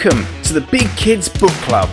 [0.00, 1.88] Welcome to the Big Kids Book Club.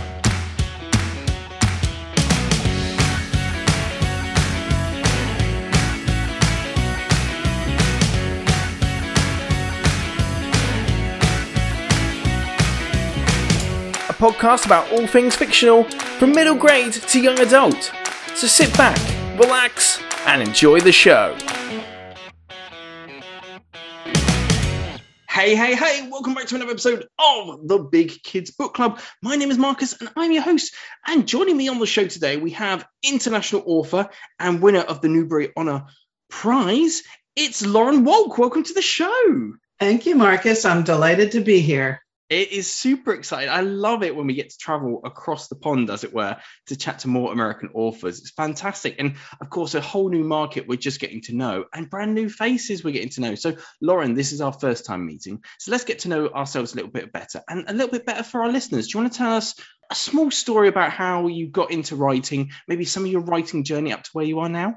[14.08, 15.82] A podcast about all things fictional
[16.20, 17.90] from middle grade to young adult.
[18.36, 18.96] So sit back,
[19.36, 21.36] relax, and enjoy the show.
[25.36, 29.00] Hey, hey, hey, welcome back to another episode of the Big Kids Book Club.
[29.20, 30.74] My name is Marcus and I'm your host.
[31.06, 34.08] And joining me on the show today, we have international author
[34.40, 35.88] and winner of the Newbery Honor
[36.30, 37.02] Prize.
[37.36, 38.38] It's Lauren Wolk.
[38.38, 39.52] Welcome to the show.
[39.78, 40.64] Thank you, Marcus.
[40.64, 42.00] I'm delighted to be here.
[42.28, 43.50] It is super exciting.
[43.50, 46.36] I love it when we get to travel across the pond, as it were,
[46.66, 48.18] to chat to more American authors.
[48.18, 48.96] It's fantastic.
[48.98, 52.28] And of course, a whole new market we're just getting to know and brand new
[52.28, 53.34] faces we're getting to know.
[53.36, 55.42] So, Lauren, this is our first time meeting.
[55.60, 58.24] So let's get to know ourselves a little bit better and a little bit better
[58.24, 58.88] for our listeners.
[58.88, 59.54] Do you want to tell us
[59.90, 63.92] a small story about how you got into writing, maybe some of your writing journey
[63.92, 64.76] up to where you are now?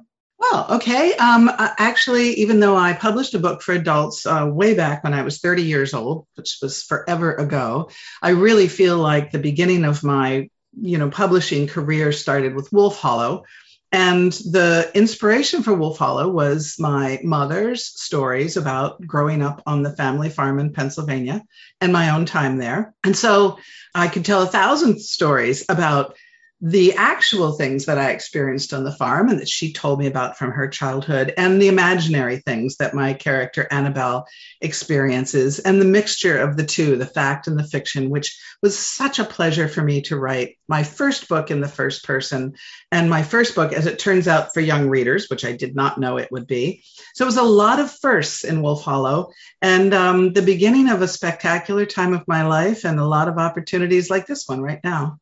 [0.51, 1.15] Well, okay.
[1.15, 5.21] Um, actually, even though I published a book for adults uh, way back when I
[5.21, 7.89] was 30 years old, which was forever ago,
[8.21, 12.99] I really feel like the beginning of my, you know, publishing career started with Wolf
[12.99, 13.43] Hollow.
[13.91, 19.95] And the inspiration for Wolf Hollow was my mother's stories about growing up on the
[19.95, 21.43] family farm in Pennsylvania
[21.81, 22.93] and my own time there.
[23.03, 23.57] And so
[23.93, 26.15] I could tell a thousand stories about
[26.61, 30.37] the actual things that I experienced on the farm and that she told me about
[30.37, 34.27] from her childhood, and the imaginary things that my character Annabelle
[34.59, 39.19] experiences, and the mixture of the two, the fact and the fiction, which was such
[39.19, 42.55] a pleasure for me to write my first book in the first person,
[42.91, 45.97] and my first book, as it turns out, for young readers, which I did not
[45.97, 46.83] know it would be.
[47.13, 51.01] So it was a lot of firsts in Wolf Hollow, and um, the beginning of
[51.01, 54.81] a spectacular time of my life, and a lot of opportunities like this one right
[54.83, 55.19] now.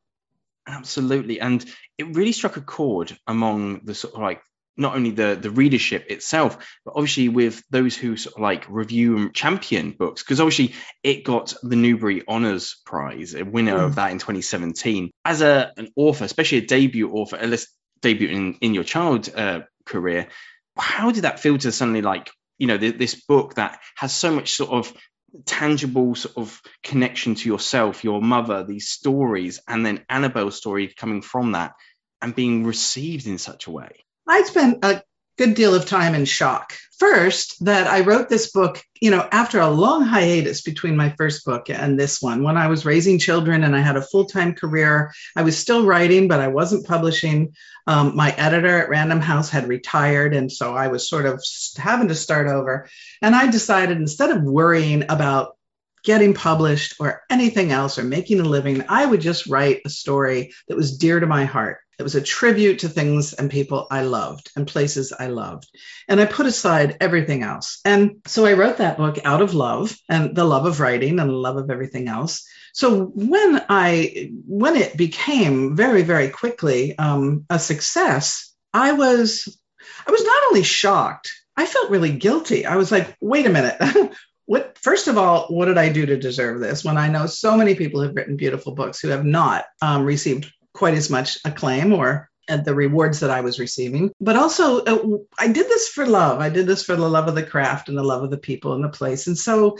[0.67, 1.63] Absolutely, and
[1.97, 4.41] it really struck a chord among the sort of like
[4.77, 9.17] not only the the readership itself, but obviously with those who sort of like review
[9.17, 13.85] and champion books, because obviously it got the Newbery Honors Prize, a winner mm.
[13.85, 15.11] of that in 2017.
[15.25, 17.69] As a an author, especially a debut author, at least
[18.01, 20.27] debut in in your child uh, career,
[20.77, 24.31] how did that feel to suddenly like you know th- this book that has so
[24.31, 24.93] much sort of
[25.45, 31.21] tangible sort of connection to yourself, your mother, these stories, and then Annabelle's story coming
[31.21, 31.73] from that
[32.21, 34.05] and being received in such a way?
[34.27, 35.03] I spent a
[35.37, 36.73] good deal of time in shock.
[36.99, 41.45] First, that I wrote this book, you know, after a long hiatus between my first
[41.45, 42.41] book and this one.
[42.41, 45.85] When I was raising children and I had a full time career, I was still
[45.85, 47.53] writing, but I wasn't publishing.
[47.85, 50.33] Um, my editor at Random House had retired.
[50.33, 51.43] And so I was sort of
[51.77, 52.89] having to start over.
[53.21, 55.55] And I decided instead of worrying about
[56.03, 60.53] getting published or anything else or making a living, I would just write a story
[60.67, 61.77] that was dear to my heart.
[61.99, 65.67] It was a tribute to things and people I loved and places I loved.
[66.07, 67.79] And I put aside everything else.
[67.85, 71.29] And so I wrote that book out of love and the love of writing and
[71.29, 72.47] the love of everything else.
[72.73, 79.57] So when I when it became very very quickly um, a success, I was
[80.05, 82.67] I was not only shocked, I felt really guilty.
[82.67, 83.81] I was like, wait a minute.
[84.45, 87.57] what first of all what did i do to deserve this when i know so
[87.57, 91.91] many people have written beautiful books who have not um, received quite as much acclaim
[91.91, 94.11] or at the rewards that I was receiving.
[94.21, 96.39] But also, uh, I did this for love.
[96.39, 98.73] I did this for the love of the craft and the love of the people
[98.73, 99.27] and the place.
[99.27, 99.77] And so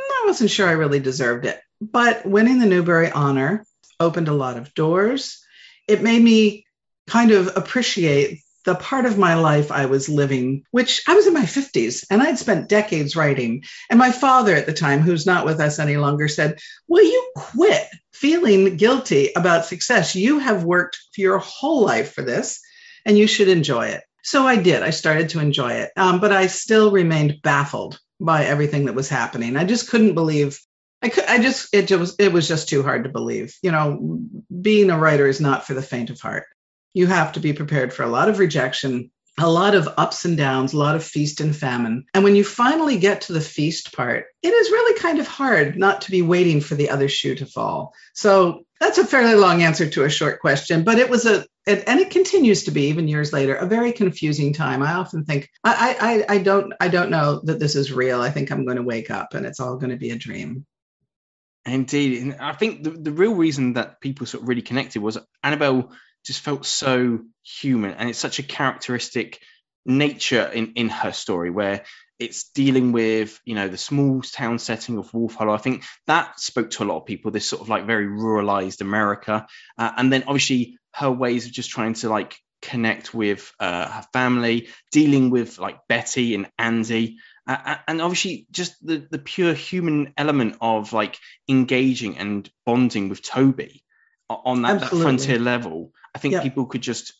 [0.00, 1.60] I wasn't sure I really deserved it.
[1.80, 3.66] But winning the Newbery Honor
[3.98, 5.44] opened a lot of doors.
[5.88, 6.64] It made me
[7.06, 11.34] kind of appreciate the part of my life I was living, which I was in
[11.34, 13.64] my 50s and I'd spent decades writing.
[13.88, 17.32] And my father at the time, who's not with us any longer, said, Will you
[17.34, 20.14] quit feeling guilty about success?
[20.14, 22.60] You have worked for your whole life for this
[23.06, 24.02] and you should enjoy it.
[24.22, 24.82] So I did.
[24.82, 29.08] I started to enjoy it, um, but I still remained baffled by everything that was
[29.08, 29.56] happening.
[29.56, 30.58] I just couldn't believe.
[31.02, 31.24] I could.
[31.24, 31.74] I just.
[31.74, 32.16] It was.
[32.18, 33.56] It was just too hard to believe.
[33.62, 34.20] You know,
[34.60, 36.44] being a writer is not for the faint of heart
[36.94, 40.36] you have to be prepared for a lot of rejection, a lot of ups and
[40.36, 42.04] downs, a lot of feast and famine.
[42.14, 45.78] And when you finally get to the feast part, it is really kind of hard
[45.78, 47.94] not to be waiting for the other shoe to fall.
[48.14, 51.84] So that's a fairly long answer to a short question, but it was a, it,
[51.86, 54.82] and it continues to be even years later, a very confusing time.
[54.82, 58.20] I often think I, I, I don't, I don't know that this is real.
[58.20, 60.66] I think I'm going to wake up and it's all going to be a dream.
[61.66, 65.18] Indeed, and I think the, the real reason that people sort of really connected was
[65.42, 65.92] Annabelle
[66.24, 69.40] just felt so human and it's such a characteristic
[69.86, 71.84] nature in in her story where
[72.18, 75.54] it's dealing with you know the small town setting of Wolf Hollow.
[75.54, 77.30] I think that spoke to a lot of people.
[77.30, 79.46] This sort of like very ruralized America,
[79.78, 84.06] uh, and then obviously her ways of just trying to like connect with uh, her
[84.12, 87.16] family, dealing with like Betty and Andy,
[87.48, 91.18] uh, and obviously just the the pure human element of like
[91.48, 93.82] engaging and bonding with Toby
[94.30, 95.92] on that, that frontier level.
[96.14, 96.42] I think yeah.
[96.42, 97.12] people could just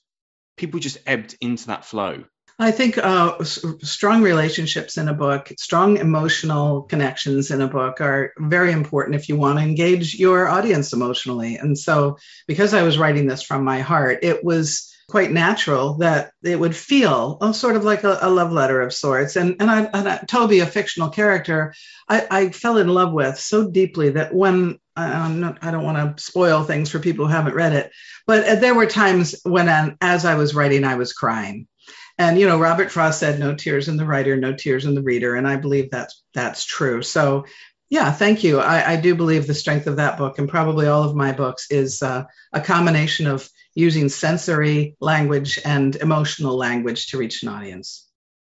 [0.56, 2.24] people just ebbed into that flow.
[2.58, 8.02] I think uh, s- strong relationships in a book, strong emotional connections in a book
[8.02, 11.56] are very important if you want to engage your audience emotionally.
[11.56, 16.32] And so, because I was writing this from my heart, it was quite natural that
[16.42, 19.36] it would feel oh, sort of like a, a love letter of sorts.
[19.36, 21.74] And and, I, and I, Toby, a fictional character,
[22.08, 26.22] I, I, fell in love with so deeply that when not, i don't want to
[26.22, 27.92] spoil things for people who haven't read it,
[28.26, 31.66] but there were times when, um, as I was writing, I was crying
[32.20, 35.02] and you know robert frost said no tears in the writer no tears in the
[35.02, 37.46] reader and i believe that's that's true so
[37.90, 38.60] yeah thank you.
[38.60, 41.70] I, I do believe the strength of that book and probably all of my books
[41.70, 48.08] is uh, a combination of using sensory language and emotional language to reach an audience.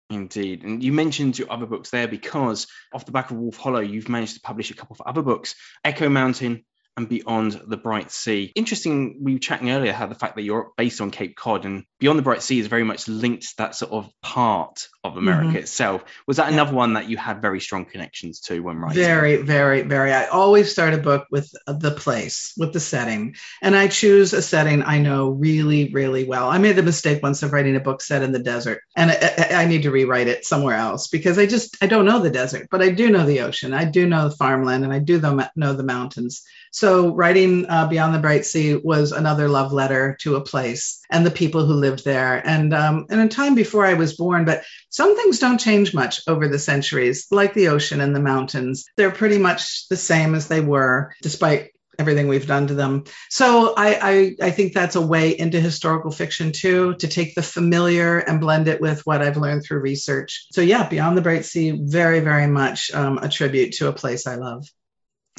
[0.10, 0.64] Indeed.
[0.64, 4.10] And you mentioned your other books there because off the back of Wolf Hollow, you've
[4.10, 5.56] managed to publish a couple of other books.
[5.86, 6.66] Echo Mountain
[6.98, 8.52] and beyond the bright sea.
[8.56, 11.86] Interesting, we were chatting earlier how the fact that you're based on Cape Cod and
[12.00, 15.50] beyond the bright sea is very much linked to that sort of part of America
[15.50, 15.58] mm-hmm.
[15.58, 16.04] itself.
[16.28, 19.02] Was that another one that you had very strong connections to when writing?
[19.02, 20.12] Very, very, very.
[20.12, 24.42] I always start a book with the place, with the setting, and I choose a
[24.42, 26.50] setting I know really, really well.
[26.50, 29.64] I made the mistake once of writing a book set in the desert, and I,
[29.64, 32.68] I need to rewrite it somewhere else because I just I don't know the desert,
[32.70, 35.22] but I do know the ocean, I do know the farmland, and I do
[35.56, 36.44] know the mountains.
[36.72, 41.26] So writing uh, Beyond the Bright Sea was another love letter to a place and
[41.26, 42.42] the people who lived there.
[42.46, 46.22] And um, in a time before I was born, but some things don't change much
[46.28, 48.86] over the centuries, like the ocean and the mountains.
[48.98, 53.04] They're pretty much the same as they were, despite everything we've done to them.
[53.30, 57.44] So I, I, I, think that's a way into historical fiction too, to take the
[57.44, 60.48] familiar and blend it with what I've learned through research.
[60.52, 64.26] So yeah, Beyond the Bright Sea, very, very much um, a tribute to a place
[64.26, 64.66] I love.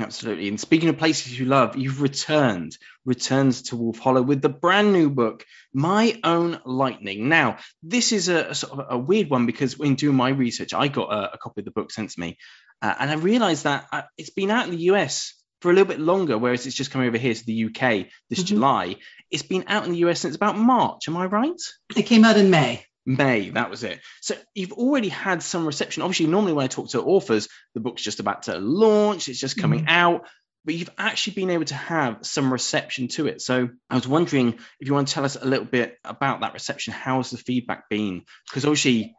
[0.00, 0.48] Absolutely.
[0.48, 4.92] And speaking of places you love, you've returned, returns to Wolf Hollow with the brand
[4.92, 5.44] new book,
[5.74, 7.28] My Own Lightning.
[7.28, 10.72] Now, this is a, a sort of a weird one because when doing my research,
[10.72, 12.38] I got a, a copy of the book sent to me,
[12.80, 15.88] uh, and I realized that uh, it's been out in the US for a little
[15.88, 18.46] bit longer, whereas it's just coming over here to the UK this mm-hmm.
[18.46, 18.96] July.
[19.30, 21.06] It's been out in the US since about March.
[21.06, 21.60] Am I right?
[21.94, 22.84] It came out in May.
[23.04, 24.00] May, that was it.
[24.20, 26.02] So you've already had some reception.
[26.02, 29.56] Obviously, normally when I talk to authors, the book's just about to launch, it's just
[29.56, 29.88] coming mm.
[29.88, 30.26] out,
[30.64, 33.40] but you've actually been able to have some reception to it.
[33.40, 36.54] So I was wondering if you want to tell us a little bit about that
[36.54, 36.92] reception.
[36.92, 38.22] How's the feedback been?
[38.48, 39.16] Because obviously,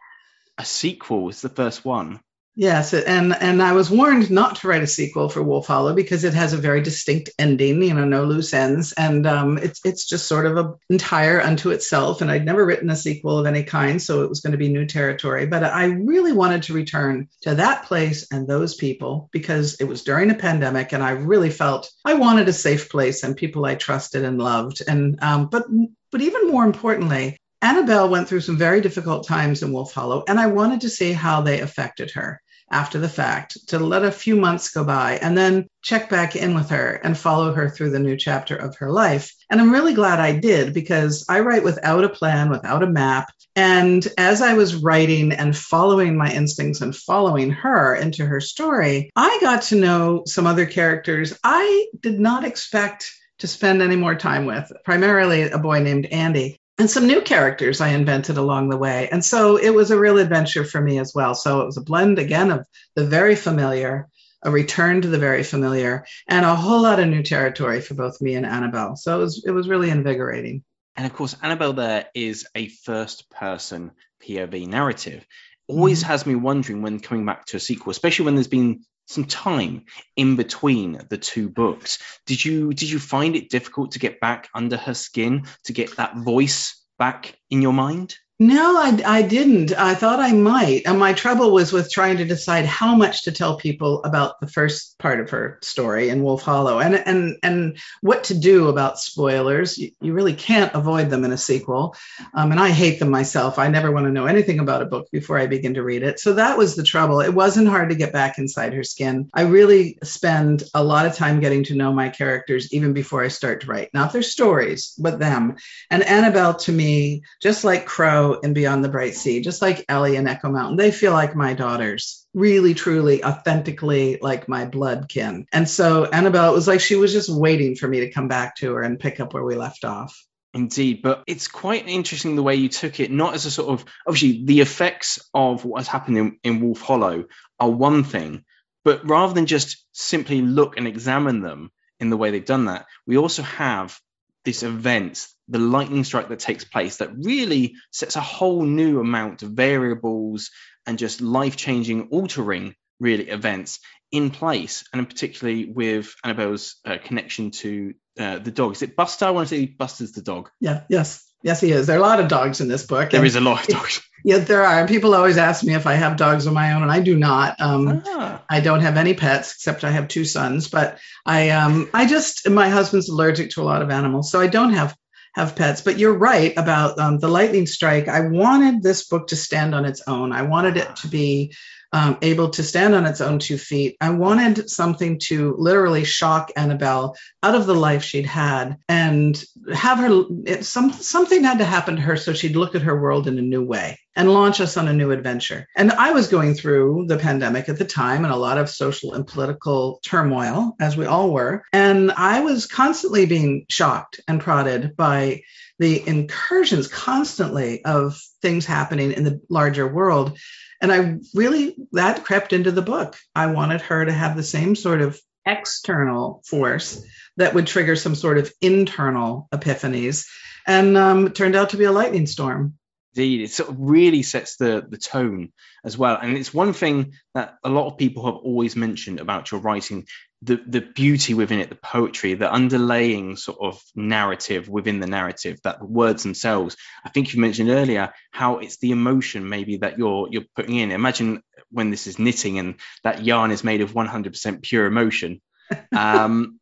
[0.58, 2.22] a sequel is the first one.
[2.56, 6.24] Yes, and and I was warned not to write a sequel for Wolf Hollow because
[6.24, 10.06] it has a very distinct ending, you know, no loose ends, and um, it's it's
[10.08, 12.22] just sort of a entire unto itself.
[12.22, 14.70] And I'd never written a sequel of any kind, so it was going to be
[14.70, 15.48] new territory.
[15.48, 20.04] But I really wanted to return to that place and those people because it was
[20.04, 23.74] during a pandemic, and I really felt I wanted a safe place and people I
[23.74, 24.84] trusted and loved.
[24.88, 25.66] And um, but
[26.12, 30.40] but even more importantly, Annabelle went through some very difficult times in Wolf Hollow, and
[30.40, 32.42] I wanted to see how they affected her
[32.74, 36.56] after the fact, to let a few months go by and then check back in
[36.56, 39.32] with her and follow her through the new chapter of her life.
[39.50, 43.30] And I'm really glad I did because I write without a plan, without a map.
[43.56, 49.12] And as I was writing and following my instincts and following her into her story,
[49.16, 54.16] I got to know some other characters I did not expect to spend any more
[54.16, 58.78] time with, primarily a boy named Andy and some new characters I invented along the
[58.78, 59.08] way.
[59.12, 61.36] And so it was a real adventure for me as well.
[61.36, 62.66] So it was a blend again of
[62.96, 64.10] the very familiar,
[64.42, 68.22] a return to the very familiar, and a whole lot of new territory for both
[68.22, 68.96] me and Annabelle.
[68.96, 70.64] So it was it was really invigorating.
[70.96, 73.92] And of course, Annabelle there is a first person
[74.24, 75.26] POV narrative.
[75.68, 76.10] Always mm-hmm.
[76.10, 79.86] has me wondering when coming back to a sequel, especially when there's been some time
[80.16, 82.00] in between the two books.
[82.26, 85.98] Did you did you find it difficult to get back under her skin to get
[85.98, 88.16] that voice back in your mind?
[88.44, 89.72] No, I, I didn't.
[89.72, 90.82] I thought I might.
[90.86, 94.48] And my trouble was with trying to decide how much to tell people about the
[94.48, 99.00] first part of her story in Wolf Hollow and, and, and what to do about
[99.00, 99.78] spoilers.
[99.78, 101.96] You, you really can't avoid them in a sequel.
[102.34, 103.58] Um, and I hate them myself.
[103.58, 106.20] I never want to know anything about a book before I begin to read it.
[106.20, 107.22] So that was the trouble.
[107.22, 109.30] It wasn't hard to get back inside her skin.
[109.34, 113.30] I really spend a lot of time getting to know my characters even before I
[113.30, 113.94] start to write.
[113.94, 115.56] Not their stories, but them.
[115.90, 120.16] And Annabelle, to me, just like Crow, In Beyond the Bright Sea, just like Ellie
[120.16, 120.78] and Echo Mountain.
[120.78, 125.46] They feel like my daughters, really, truly, authentically like my blood kin.
[125.52, 128.56] And so Annabelle, it was like she was just waiting for me to come back
[128.58, 130.18] to her and pick up where we left off.
[130.54, 133.86] Indeed, but it's quite interesting the way you took it, not as a sort of
[134.08, 137.26] obviously the effects of what has happened in, in Wolf Hollow
[137.60, 138.46] are one thing,
[138.86, 142.86] but rather than just simply look and examine them in the way they've done that,
[143.08, 144.00] we also have
[144.46, 149.44] this event, the lightning strike that takes place, that really sets a whole new amount
[149.44, 150.52] of variables
[150.86, 153.80] and just life changing, altering really events
[154.12, 158.74] in place, and particularly with Annabelle's uh, connection to uh, the dog.
[158.74, 159.26] Is it Buster?
[159.26, 160.50] I want to say Buster's the dog.
[160.60, 160.84] Yeah.
[160.88, 161.28] Yes.
[161.44, 161.88] Yes, he is.
[161.88, 163.10] There are a lot of dogs in this book.
[163.10, 164.02] There is a lot of dogs.
[164.26, 164.88] Yeah, there are.
[164.88, 167.60] People always ask me if I have dogs of my own, and I do not.
[167.60, 168.42] Um, ah.
[168.50, 170.70] I don't have any pets except I have two sons.
[170.70, 174.48] But I, um, I just my husband's allergic to a lot of animals, so I
[174.48, 174.96] don't have
[175.36, 175.82] have pets.
[175.82, 178.08] But you're right about um, the lightning strike.
[178.08, 180.32] I wanted this book to stand on its own.
[180.32, 181.54] I wanted it to be
[181.92, 183.98] um, able to stand on its own two feet.
[184.02, 190.00] I wanted something to literally shock Annabelle out of the life she'd had and have
[190.00, 193.28] her, it, some, something had to happen to her so she'd look at her world
[193.28, 195.68] in a new way and launch us on a new adventure.
[195.76, 199.14] And I was going through the pandemic at the time and a lot of social
[199.14, 201.64] and political turmoil, as we all were.
[201.74, 205.42] And I was constantly being shocked and prodded by
[205.80, 210.38] the incursions constantly of things happening in the larger world
[210.84, 213.16] and I really, that crept into the book.
[213.34, 217.02] I wanted her to have the same sort of external force
[217.38, 220.28] that would trigger some sort of internal epiphanies.
[220.68, 222.74] And um, turned out to be a lightning storm.
[223.16, 225.52] Indeed, it sort of really sets the the tone
[225.86, 226.18] as well.
[226.20, 230.08] And it's one thing that a lot of people have always mentioned about your writing
[230.42, 235.60] the the beauty within it, the poetry, the underlaying sort of narrative within the narrative,
[235.64, 236.76] that the words themselves.
[237.06, 240.92] I think you mentioned earlier how it's the emotion maybe that you're you're putting in.
[240.92, 245.42] Imagine when this is knitting and that yarn is made of 100% pure emotion.
[245.92, 246.60] Um,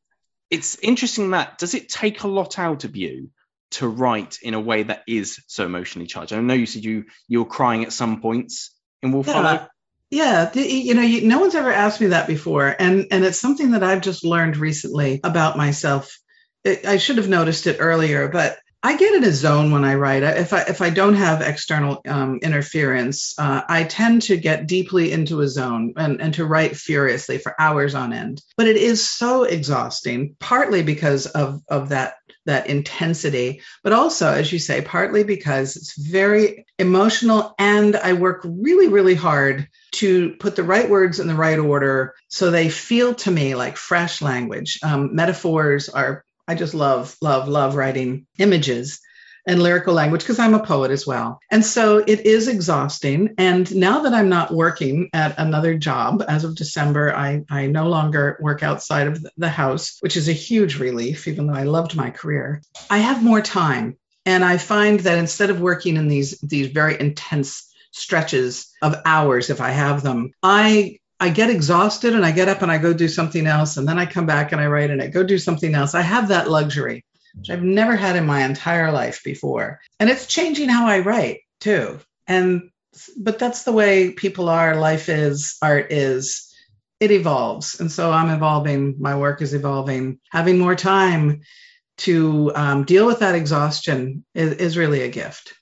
[0.49, 3.31] it's interesting that does it take a lot out of you
[3.71, 6.33] to write in a way that is so emotionally charged?
[6.33, 9.67] I know you said you you were crying at some points in Wolf yeah.
[10.13, 13.71] Yeah, you know, you, no one's ever asked me that before, and and it's something
[13.71, 16.17] that I've just learned recently about myself.
[16.65, 19.95] It, I should have noticed it earlier, but I get in a zone when I
[19.95, 20.23] write.
[20.23, 25.11] If I if I don't have external um, interference, uh, I tend to get deeply
[25.11, 28.41] into a zone and, and to write furiously for hours on end.
[28.57, 34.51] But it is so exhausting, partly because of of that that intensity, but also, as
[34.51, 40.55] you say, partly because it's very emotional and I work really, really hard to put
[40.55, 44.79] the right words in the right order so they feel to me like fresh language.
[44.83, 48.99] Um, metaphors are, I just love, love, love writing images
[49.45, 51.39] and lyrical language because I'm a poet as well.
[51.49, 53.35] And so it is exhausting.
[53.37, 57.89] And now that I'm not working at another job as of December, I, I no
[57.89, 61.95] longer work outside of the house, which is a huge relief, even though I loved
[61.95, 62.61] my career.
[62.89, 63.97] I have more time.
[64.25, 69.49] And I find that instead of working in these, these very intense stretches of hours,
[69.49, 72.93] if I have them, I I get exhausted and I get up and I go
[72.93, 73.77] do something else.
[73.77, 75.93] And then I come back and I write and I go do something else.
[75.93, 79.79] I have that luxury which I've never had in my entire life before.
[79.99, 81.99] And it's changing how I write too.
[82.27, 82.69] And
[83.17, 86.53] but that's the way people are, life is, art is.
[86.99, 87.79] It evolves.
[87.79, 90.19] And so I'm evolving, my work is evolving.
[90.29, 91.41] Having more time
[91.99, 95.53] to um, deal with that exhaustion is, is really a gift.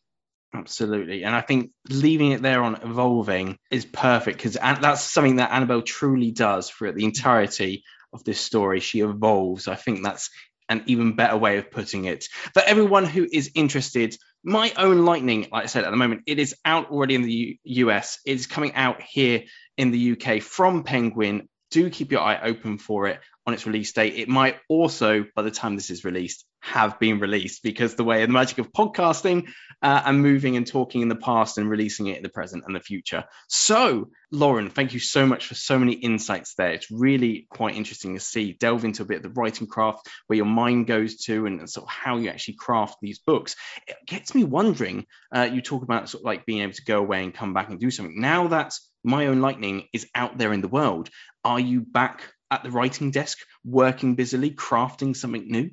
[0.54, 1.24] Absolutely.
[1.24, 5.84] And I think leaving it there on evolving is perfect because that's something that Annabelle
[5.84, 8.80] truly does throughout the entirety of this story.
[8.80, 9.68] She evolves.
[9.68, 10.32] I think that's
[10.70, 12.26] an even better way of putting it.
[12.54, 16.40] For everyone who is interested, my own lightning, like I said at the moment, it
[16.40, 18.20] is out already in the U- US.
[18.26, 19.44] It's coming out here
[19.78, 21.50] in the UK from Penguin.
[21.72, 24.14] Do keep your eye open for it on its release date.
[24.16, 28.24] It might also, by the time this is released, have been released because the way
[28.24, 29.48] the magic of podcasting
[29.82, 32.76] uh, and moving and talking in the past and releasing it in the present and
[32.76, 33.24] the future.
[33.48, 36.72] So, Lauren, thank you so much for so many insights there.
[36.72, 40.38] It's really quite interesting to see, delve into a bit of the writing craft, where
[40.38, 43.56] your mind goes to, and, and sort of how you actually craft these books.
[43.88, 45.08] It gets me wondering.
[45.34, 47.70] Uh, you talk about sort of like being able to go away and come back
[47.70, 48.22] and do something.
[48.22, 51.10] Now that my own lightning is out there in the world,
[51.44, 55.72] are you back at the writing desk, working busily, crafting something new?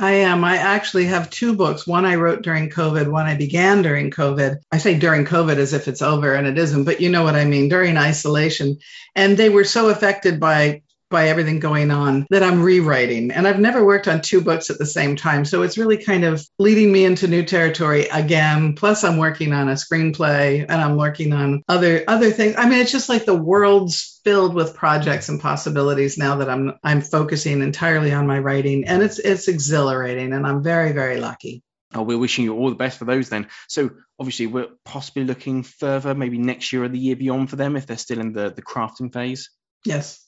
[0.00, 0.42] I am.
[0.42, 1.86] I actually have two books.
[1.86, 4.56] One I wrote during COVID, one I began during COVID.
[4.70, 7.34] I say during COVID as if it's over and it isn't, but you know what
[7.34, 8.78] I mean, during isolation.
[9.14, 13.30] And they were so affected by by everything going on that I'm rewriting.
[13.30, 15.44] And I've never worked on two books at the same time.
[15.44, 18.74] So it's really kind of leading me into new territory again.
[18.74, 22.56] Plus I'm working on a screenplay and I'm working on other other things.
[22.58, 26.72] I mean, it's just like the world's filled with projects and possibilities now that I'm
[26.82, 28.86] I'm focusing entirely on my writing.
[28.86, 31.62] And it's it's exhilarating and I'm very, very lucky.
[31.94, 33.48] Oh, we're wishing you all the best for those then.
[33.68, 37.76] So obviously we're possibly looking further, maybe next year or the year beyond for them
[37.76, 39.50] if they're still in the, the crafting phase.
[39.84, 40.24] Yes.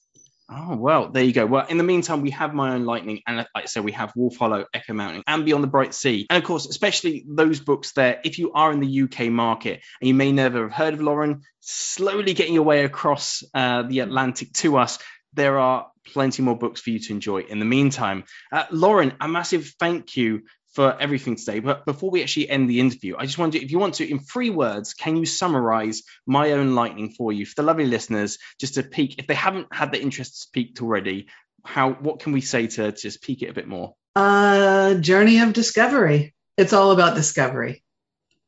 [0.50, 1.46] Oh well, there you go.
[1.46, 4.12] Well, in the meantime, we have my own lightning, and like I said, we have
[4.14, 7.92] Wolf Hollow, Echo Mountain, and Beyond the Bright Sea, and of course, especially those books
[7.92, 8.20] there.
[8.24, 11.42] If you are in the UK market and you may never have heard of Lauren,
[11.60, 14.98] slowly getting your way across uh, the Atlantic to us,
[15.32, 17.40] there are plenty more books for you to enjoy.
[17.40, 20.42] In the meantime, uh, Lauren, a massive thank you
[20.75, 21.61] for everything today.
[21.61, 24.19] But before we actually end the interview, I just wonder if you want to, in
[24.19, 28.75] three words, can you summarize my own lightning for you for the lovely listeners, just
[28.75, 31.28] to peek if they haven't had the interests peaked already?
[31.64, 33.95] How what can we say to just peek it a bit more?
[34.16, 36.35] Uh, journey of discovery.
[36.57, 37.83] It's all about discovery.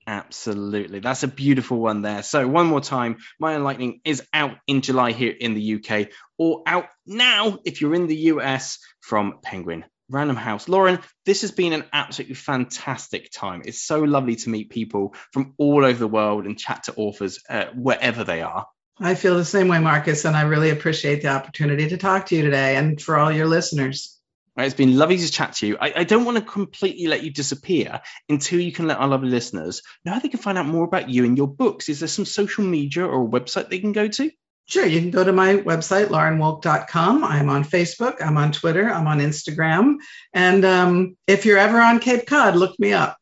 [0.09, 1.01] Absolutely.
[1.01, 2.23] That's a beautiful one there.
[2.23, 6.09] So, one more time, My Own Lightning is out in July here in the UK
[6.39, 10.69] or out now if you're in the US from Penguin Random House.
[10.69, 13.63] Lauren, this has been an absolutely fantastic time.
[13.65, 17.41] It's so lovely to meet people from all over the world and chat to authors
[17.49, 18.67] uh, wherever they are.
[18.99, 22.37] I feel the same way, Marcus, and I really appreciate the opportunity to talk to
[22.37, 24.19] you today and for all your listeners.
[24.59, 25.77] It's been lovely to chat to you.
[25.79, 29.29] I, I, don't want to completely let you disappear until you can let our lovely
[29.29, 31.91] listeners know how they can find out more about you and your books.
[31.91, 34.31] Is there some social media or a website they can go to?
[34.69, 37.23] Sure, you can go to my website, laurenwolk.com.
[37.23, 39.99] I'm on Facebook, I'm on Twitter, I'm on Instagram.
[40.33, 43.17] And um, if you're ever on Cape Cod, look me up.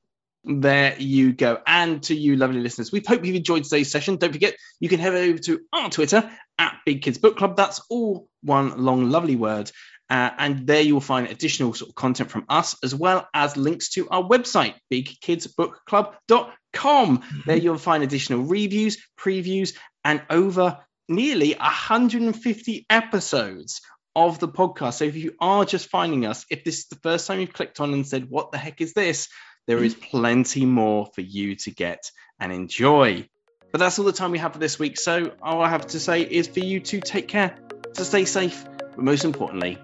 [0.45, 1.61] There you go.
[1.67, 4.17] And to you, lovely listeners, we hope you've enjoyed today's session.
[4.17, 7.57] Don't forget, you can head over to our Twitter at Big Kids Book Club.
[7.57, 9.71] That's all one long, lovely word.
[10.09, 13.57] Uh, and there you will find additional sort of content from us, as well as
[13.57, 17.19] links to our website, bigkidsbookclub.com.
[17.19, 17.41] Mm-hmm.
[17.47, 19.75] There you'll find additional reviews, previews,
[20.05, 23.81] and over nearly 150 episodes
[24.17, 24.95] of the podcast.
[24.95, 27.81] So if you are just finding us, if this is the first time you've clicked
[27.81, 29.29] on and said, What the heck is this?
[29.67, 33.29] There is plenty more for you to get and enjoy.
[33.73, 35.01] But that's all the time we have for this week.
[35.01, 37.57] So all I have to say is for you to take care,
[37.95, 39.79] to stay safe, but most importantly,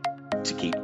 [0.44, 0.76] to keep